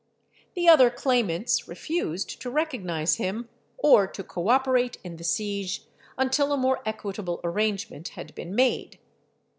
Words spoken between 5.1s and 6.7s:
the siege until a